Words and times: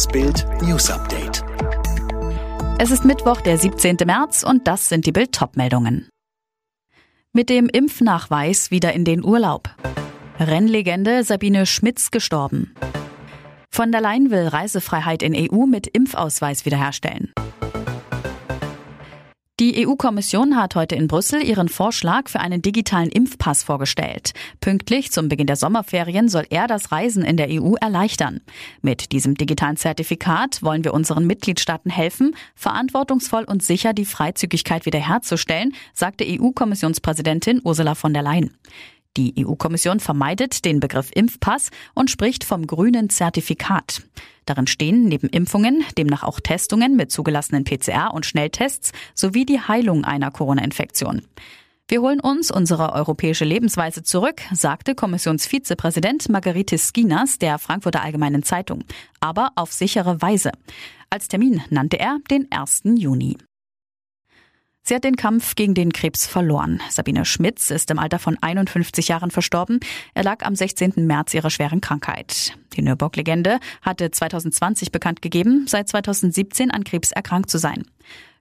Das 0.00 0.08
Bild 0.08 0.46
News 0.62 0.90
Update. 0.90 1.44
Es 2.78 2.90
ist 2.90 3.04
Mittwoch, 3.04 3.42
der 3.42 3.58
17. 3.58 3.98
März 4.06 4.42
und 4.42 4.66
das 4.66 4.88
sind 4.88 5.04
die 5.04 5.12
Bild 5.12 5.38
meldungen 5.56 6.08
Mit 7.34 7.50
dem 7.50 7.68
Impfnachweis 7.68 8.70
wieder 8.70 8.94
in 8.94 9.04
den 9.04 9.22
Urlaub. 9.22 9.68
Rennlegende 10.38 11.22
Sabine 11.22 11.66
Schmitz 11.66 12.10
gestorben. 12.10 12.74
Von 13.70 13.92
der 13.92 14.00
Leyen 14.00 14.30
will 14.30 14.48
Reisefreiheit 14.48 15.22
in 15.22 15.34
EU 15.36 15.66
mit 15.66 15.86
Impfausweis 15.86 16.64
wiederherstellen. 16.64 17.34
Die 19.60 19.86
EU-Kommission 19.86 20.56
hat 20.56 20.74
heute 20.74 20.94
in 20.94 21.06
Brüssel 21.06 21.42
ihren 21.42 21.68
Vorschlag 21.68 22.30
für 22.30 22.40
einen 22.40 22.62
digitalen 22.62 23.10
Impfpass 23.10 23.62
vorgestellt. 23.62 24.32
Pünktlich 24.62 25.12
zum 25.12 25.28
Beginn 25.28 25.46
der 25.46 25.56
Sommerferien 25.56 26.30
soll 26.30 26.46
er 26.48 26.66
das 26.66 26.92
Reisen 26.92 27.22
in 27.22 27.36
der 27.36 27.48
EU 27.50 27.74
erleichtern. 27.74 28.40
Mit 28.80 29.12
diesem 29.12 29.34
digitalen 29.34 29.76
Zertifikat 29.76 30.62
wollen 30.62 30.82
wir 30.82 30.94
unseren 30.94 31.26
Mitgliedstaaten 31.26 31.90
helfen, 31.90 32.34
verantwortungsvoll 32.54 33.44
und 33.44 33.62
sicher 33.62 33.92
die 33.92 34.06
Freizügigkeit 34.06 34.86
wiederherzustellen, 34.86 35.74
sagte 35.92 36.24
EU-Kommissionspräsidentin 36.26 37.60
Ursula 37.62 37.94
von 37.94 38.14
der 38.14 38.22
Leyen. 38.22 38.56
Die 39.18 39.44
EU-Kommission 39.44 40.00
vermeidet 40.00 40.64
den 40.64 40.80
Begriff 40.80 41.10
Impfpass 41.14 41.68
und 41.92 42.10
spricht 42.10 42.44
vom 42.44 42.66
grünen 42.66 43.10
Zertifikat. 43.10 44.00
Darin 44.50 44.66
stehen 44.66 45.04
neben 45.04 45.28
Impfungen 45.28 45.84
demnach 45.96 46.24
auch 46.24 46.40
Testungen 46.40 46.96
mit 46.96 47.12
zugelassenen 47.12 47.62
PCR- 47.62 48.10
und 48.10 48.26
Schnelltests 48.26 48.90
sowie 49.14 49.46
die 49.46 49.60
Heilung 49.60 50.04
einer 50.04 50.32
Corona-Infektion. 50.32 51.22
Wir 51.86 52.00
holen 52.00 52.18
uns 52.18 52.50
unsere 52.50 52.92
europäische 52.92 53.44
Lebensweise 53.44 54.02
zurück, 54.02 54.40
sagte 54.52 54.96
Kommissionsvizepräsident 54.96 56.28
Margaritis 56.30 56.88
Skinas 56.88 57.38
der 57.38 57.60
Frankfurter 57.60 58.02
Allgemeinen 58.02 58.42
Zeitung, 58.42 58.82
aber 59.20 59.52
auf 59.54 59.70
sichere 59.70 60.20
Weise. 60.20 60.50
Als 61.10 61.28
Termin 61.28 61.62
nannte 61.70 62.00
er 62.00 62.18
den 62.28 62.50
1. 62.50 62.82
Juni. 62.96 63.36
Sie 64.82 64.94
hat 64.94 65.04
den 65.04 65.16
Kampf 65.16 65.54
gegen 65.54 65.74
den 65.74 65.92
Krebs 65.92 66.26
verloren. 66.26 66.80
Sabine 66.88 67.24
Schmitz 67.24 67.70
ist 67.70 67.90
im 67.90 67.98
Alter 67.98 68.18
von 68.18 68.38
51 68.40 69.08
Jahren 69.08 69.30
verstorben. 69.30 69.78
Er 70.14 70.24
lag 70.24 70.44
am 70.44 70.56
16. 70.56 70.94
März 71.06 71.34
ihrer 71.34 71.50
schweren 71.50 71.80
Krankheit. 71.80 72.56
Die 72.74 72.82
Nürburg-Legende 72.82 73.58
hatte 73.82 74.10
2020 74.10 74.90
bekannt 74.90 75.22
gegeben, 75.22 75.66
seit 75.68 75.88
2017 75.88 76.70
an 76.70 76.84
Krebs 76.84 77.12
erkrankt 77.12 77.50
zu 77.50 77.58
sein. 77.58 77.84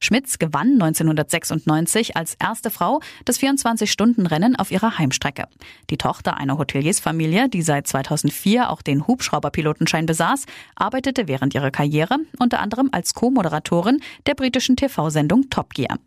Schmitz 0.00 0.38
gewann 0.38 0.74
1996 0.74 2.16
als 2.16 2.36
erste 2.40 2.70
Frau 2.70 3.00
das 3.24 3.40
24-Stunden-Rennen 3.40 4.56
auf 4.56 4.70
ihrer 4.70 4.98
Heimstrecke. 4.98 5.48
Die 5.90 5.98
Tochter 5.98 6.36
einer 6.36 6.58
Hoteliersfamilie, 6.58 7.48
die 7.48 7.62
seit 7.62 7.86
2004 7.86 8.70
auch 8.70 8.82
den 8.82 9.06
Hubschrauberpilotenschein 9.06 10.06
besaß, 10.06 10.46
arbeitete 10.76 11.26
während 11.26 11.54
ihrer 11.54 11.70
Karriere 11.70 12.18
unter 12.38 12.60
anderem 12.60 12.90
als 12.92 13.14
Co-Moderatorin 13.14 14.00
der 14.26 14.34
britischen 14.34 14.76
TV-Sendung 14.76 15.50
Top 15.50 15.74
Gear. 15.74 15.98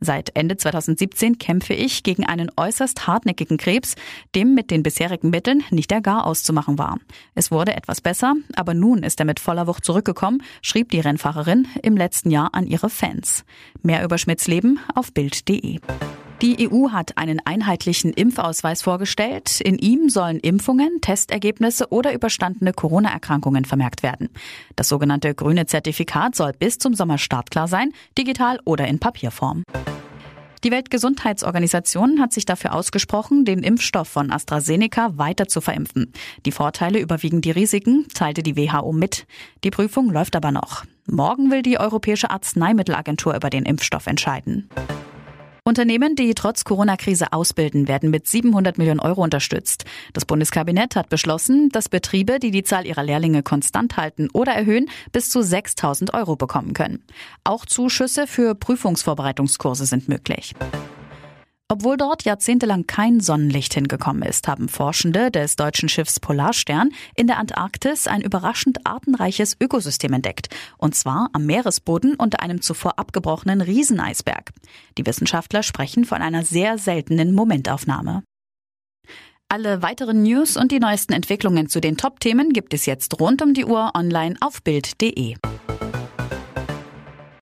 Seit 0.00 0.36
Ende 0.36 0.56
2017 0.56 1.38
kämpfe 1.38 1.74
ich 1.74 2.02
gegen 2.02 2.24
einen 2.24 2.50
äußerst 2.56 3.06
hartnäckigen 3.06 3.56
Krebs, 3.56 3.96
dem 4.34 4.54
mit 4.54 4.70
den 4.70 4.82
bisherigen 4.82 5.30
Mitteln 5.30 5.64
nicht 5.70 5.90
der 5.90 6.00
Gar 6.00 6.26
auszumachen 6.26 6.78
war. 6.78 6.98
Es 7.34 7.50
wurde 7.50 7.74
etwas 7.74 8.00
besser, 8.00 8.34
aber 8.54 8.74
nun 8.74 9.02
ist 9.02 9.20
er 9.20 9.26
mit 9.26 9.40
voller 9.40 9.66
Wucht 9.66 9.84
zurückgekommen, 9.84 10.42
schrieb 10.62 10.90
die 10.90 11.00
Rennfahrerin 11.00 11.66
im 11.82 11.96
letzten 11.96 12.30
Jahr 12.30 12.54
an 12.54 12.66
ihre 12.66 12.90
Fans. 12.90 13.44
Mehr 13.82 14.04
über 14.04 14.18
Schmidts 14.18 14.46
Leben 14.46 14.78
auf 14.94 15.12
Bild.de. 15.12 15.80
Die 16.40 16.70
EU 16.70 16.90
hat 16.90 17.18
einen 17.18 17.40
einheitlichen 17.44 18.12
Impfausweis 18.12 18.82
vorgestellt. 18.82 19.60
In 19.60 19.76
ihm 19.76 20.08
sollen 20.08 20.38
Impfungen, 20.38 21.00
Testergebnisse 21.00 21.90
oder 21.90 22.14
überstandene 22.14 22.72
Corona-Erkrankungen 22.72 23.64
vermerkt 23.64 24.04
werden. 24.04 24.28
Das 24.76 24.88
sogenannte 24.88 25.34
grüne 25.34 25.66
Zertifikat 25.66 26.36
soll 26.36 26.52
bis 26.52 26.78
zum 26.78 26.94
Sommer 26.94 27.18
startklar 27.18 27.66
sein, 27.66 27.92
digital 28.16 28.60
oder 28.64 28.86
in 28.86 29.00
Papierform. 29.00 29.64
Die 30.62 30.70
Weltgesundheitsorganisation 30.70 32.20
hat 32.20 32.32
sich 32.32 32.46
dafür 32.46 32.72
ausgesprochen, 32.72 33.44
den 33.44 33.64
Impfstoff 33.64 34.06
von 34.06 34.30
AstraZeneca 34.30 35.18
weiter 35.18 35.48
zu 35.48 35.60
verimpfen. 35.60 36.12
Die 36.46 36.52
Vorteile 36.52 37.00
überwiegen 37.00 37.40
die 37.40 37.50
Risiken, 37.50 38.06
teilte 38.14 38.44
die 38.44 38.56
WHO 38.56 38.92
mit. 38.92 39.26
Die 39.64 39.70
Prüfung 39.70 40.10
läuft 40.10 40.36
aber 40.36 40.52
noch. 40.52 40.84
Morgen 41.06 41.50
will 41.50 41.62
die 41.62 41.80
Europäische 41.80 42.30
Arzneimittelagentur 42.30 43.34
über 43.34 43.50
den 43.50 43.64
Impfstoff 43.64 44.06
entscheiden. 44.06 44.68
Unternehmen, 45.68 46.16
die 46.16 46.34
trotz 46.34 46.64
Corona-Krise 46.64 47.32
ausbilden, 47.32 47.86
werden 47.86 48.10
mit 48.10 48.26
700 48.26 48.78
Millionen 48.78 49.00
Euro 49.00 49.22
unterstützt. 49.22 49.84
Das 50.14 50.24
Bundeskabinett 50.24 50.96
hat 50.96 51.10
beschlossen, 51.10 51.68
dass 51.68 51.88
Betriebe, 51.88 52.38
die 52.38 52.50
die 52.50 52.64
Zahl 52.64 52.86
ihrer 52.86 53.04
Lehrlinge 53.04 53.42
konstant 53.42 53.96
halten 53.96 54.28
oder 54.32 54.52
erhöhen, 54.52 54.90
bis 55.12 55.30
zu 55.30 55.42
6000 55.42 56.14
Euro 56.14 56.36
bekommen 56.36 56.72
können. 56.72 57.04
Auch 57.44 57.66
Zuschüsse 57.66 58.26
für 58.26 58.54
Prüfungsvorbereitungskurse 58.54 59.86
sind 59.86 60.08
möglich. 60.08 60.54
Obwohl 61.70 61.98
dort 61.98 62.24
jahrzehntelang 62.24 62.86
kein 62.86 63.20
Sonnenlicht 63.20 63.74
hingekommen 63.74 64.22
ist, 64.22 64.48
haben 64.48 64.70
Forschende 64.70 65.30
des 65.30 65.54
deutschen 65.56 65.90
Schiffs 65.90 66.18
Polarstern 66.18 66.92
in 67.14 67.26
der 67.26 67.36
Antarktis 67.36 68.06
ein 68.06 68.22
überraschend 68.22 68.86
artenreiches 68.86 69.54
Ökosystem 69.60 70.14
entdeckt. 70.14 70.48
Und 70.78 70.94
zwar 70.94 71.28
am 71.34 71.44
Meeresboden 71.44 72.14
unter 72.14 72.40
einem 72.40 72.62
zuvor 72.62 72.98
abgebrochenen 72.98 73.60
Rieseneisberg. 73.60 74.52
Die 74.96 75.04
Wissenschaftler 75.04 75.62
sprechen 75.62 76.06
von 76.06 76.22
einer 76.22 76.42
sehr 76.42 76.78
seltenen 76.78 77.34
Momentaufnahme. 77.34 78.22
Alle 79.50 79.82
weiteren 79.82 80.22
News 80.22 80.56
und 80.56 80.72
die 80.72 80.80
neuesten 80.80 81.12
Entwicklungen 81.12 81.68
zu 81.68 81.82
den 81.82 81.98
Top-Themen 81.98 82.54
gibt 82.54 82.72
es 82.72 82.86
jetzt 82.86 83.20
rund 83.20 83.42
um 83.42 83.52
die 83.52 83.66
Uhr 83.66 83.92
online 83.94 84.36
auf 84.40 84.62
Bild.de. 84.62 85.36